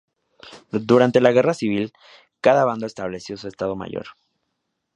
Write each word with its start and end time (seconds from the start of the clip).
Durante 0.71 1.21
la 1.21 1.31
Guerra 1.31 1.53
Civil, 1.53 1.93
cada 2.39 2.65
bando 2.65 2.87
estableció 2.87 3.37
su 3.37 3.47
Estado 3.47 3.75
Mayor. 3.75 4.07